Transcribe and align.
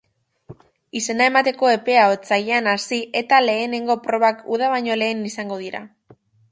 Izena 0.99 1.27
emateko 1.31 1.69
epea 1.73 2.07
otsailean 2.15 2.71
hasi 2.73 3.01
eta 3.25 3.45
lehenengo 3.47 4.01
probak 4.09 4.45
uda 4.57 4.75
baino 4.77 5.01
lehen 5.05 5.27
izango 5.35 5.65
dira. 5.67 5.89